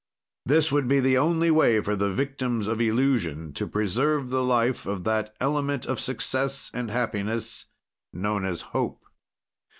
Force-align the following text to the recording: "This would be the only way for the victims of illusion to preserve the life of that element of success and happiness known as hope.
"This 0.47 0.71
would 0.71 0.87
be 0.87 0.99
the 0.99 1.19
only 1.19 1.51
way 1.51 1.79
for 1.79 1.95
the 1.95 2.09
victims 2.11 2.65
of 2.65 2.81
illusion 2.81 3.53
to 3.53 3.67
preserve 3.67 4.31
the 4.31 4.43
life 4.43 4.87
of 4.87 5.03
that 5.03 5.35
element 5.39 5.85
of 5.85 5.99
success 5.99 6.71
and 6.73 6.89
happiness 6.89 7.67
known 8.11 8.43
as 8.43 8.61
hope. 8.73 9.05